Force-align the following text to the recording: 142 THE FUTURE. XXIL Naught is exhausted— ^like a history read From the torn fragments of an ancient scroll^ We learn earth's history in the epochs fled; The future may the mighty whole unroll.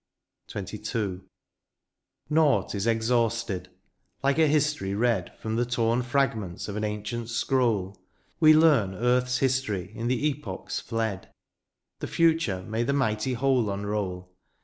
142 0.51 0.87
THE 0.87 0.89
FUTURE. 0.89 1.23
XXIL 1.25 1.25
Naught 2.31 2.73
is 2.73 2.87
exhausted— 2.87 3.69
^like 4.23 4.39
a 4.39 4.47
history 4.47 4.95
read 4.95 5.31
From 5.37 5.57
the 5.57 5.65
torn 5.67 6.01
fragments 6.01 6.67
of 6.67 6.75
an 6.75 6.83
ancient 6.83 7.27
scroll^ 7.27 7.95
We 8.39 8.55
learn 8.55 8.95
earth's 8.95 9.37
history 9.37 9.91
in 9.95 10.07
the 10.07 10.27
epochs 10.31 10.79
fled; 10.79 11.29
The 11.99 12.07
future 12.07 12.63
may 12.63 12.81
the 12.81 12.93
mighty 12.93 13.35
whole 13.35 13.69
unroll. 13.69 14.33